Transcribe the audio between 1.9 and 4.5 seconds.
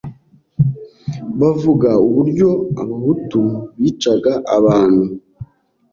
uburyo Abahutu bicaga